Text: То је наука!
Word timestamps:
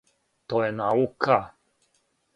То 0.53 0.61
је 0.63 0.71
наука! 0.79 1.39